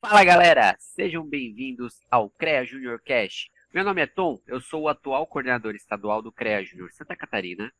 [0.00, 3.50] Fala galera, sejam bem-vindos ao CREA Junior Cash.
[3.74, 7.72] Meu nome é Tom, eu sou o atual coordenador estadual do CREA Júnior Santa Catarina.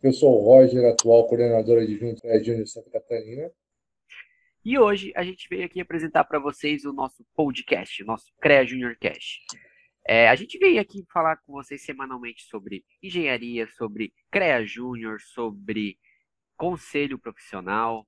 [0.00, 3.50] Eu sou o Roger, atual coordenador adjunto do CREA Júnior Santa Catarina.
[4.64, 8.64] E hoje a gente veio aqui apresentar para vocês o nosso podcast, o nosso CREA
[8.64, 9.40] Junior Cash.
[10.06, 15.98] É, a gente veio aqui falar com vocês semanalmente sobre engenharia, sobre CREA Júnior, sobre
[16.56, 18.06] conselho profissional,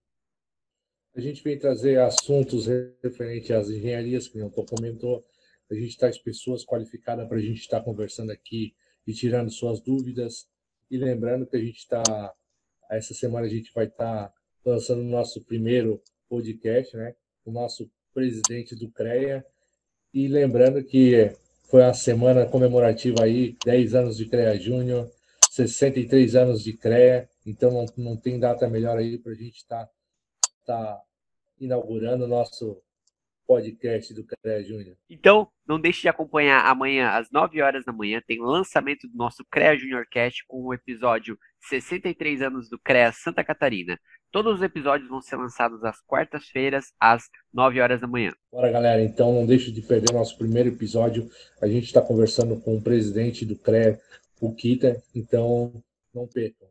[1.15, 2.67] a gente vem trazer assuntos
[3.03, 5.25] referentes às engenharias, que o Tom comentou.
[5.71, 8.75] A gente traz pessoas qualificadas para a gente estar conversando aqui
[9.07, 10.49] e tirando suas dúvidas.
[10.91, 12.03] E lembrando que a gente está,
[12.91, 14.33] essa semana a gente vai estar
[14.65, 17.15] lançando o nosso primeiro podcast, né?
[17.45, 19.45] O nosso presidente do CREA.
[20.13, 21.33] E lembrando que
[21.69, 25.11] foi uma semana comemorativa aí, 10 anos de CREA Júnior,
[25.51, 29.87] 63 anos de CREA, então não, não tem data melhor aí para a gente estar
[29.87, 29.93] tá
[31.59, 32.83] inaugurando o nosso
[33.51, 34.97] podcast do CREA Júnior.
[35.09, 39.17] Então, não deixe de acompanhar amanhã às 9 horas da manhã, tem o lançamento do
[39.17, 41.37] nosso CREA Júnior Cast com o episódio
[41.69, 43.99] 63 anos do CREA Santa Catarina.
[44.31, 48.33] Todos os episódios vão ser lançados às quartas-feiras, às 9 horas da manhã.
[48.53, 49.03] Bora, galera.
[49.03, 51.29] Então, não deixe de perder nosso primeiro episódio.
[51.61, 54.01] A gente está conversando com o presidente do CREA,
[54.41, 55.03] o Kita.
[55.13, 55.73] Então,
[56.15, 56.70] não percam.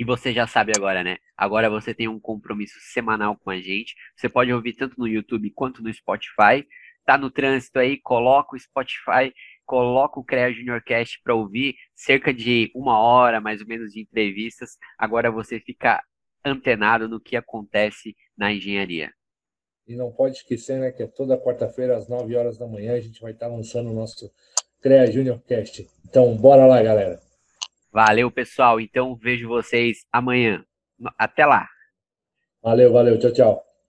[0.00, 1.18] E você já sabe agora, né?
[1.36, 3.94] Agora você tem um compromisso semanal com a gente.
[4.16, 6.66] Você pode ouvir tanto no YouTube quanto no Spotify.
[7.04, 9.30] Tá no trânsito aí, coloca o Spotify,
[9.66, 14.00] coloca o CREA Junior Cast para ouvir cerca de uma hora, mais ou menos, de
[14.00, 14.78] entrevistas.
[14.96, 16.02] Agora você fica
[16.42, 19.12] antenado no que acontece na engenharia.
[19.86, 23.00] E não pode esquecer, né, que é toda quarta-feira, às 9 horas da manhã, a
[23.00, 24.32] gente vai estar lançando o nosso
[24.80, 25.86] CREA Junior Cast.
[26.08, 27.20] Então, bora lá, galera!
[27.92, 28.80] Valeu, pessoal.
[28.80, 30.64] Então vejo vocês amanhã.
[31.18, 31.66] Até lá.
[32.62, 33.18] Valeu, valeu.
[33.18, 33.69] Tchau, tchau.